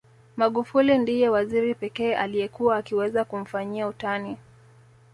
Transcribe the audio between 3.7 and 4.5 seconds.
utani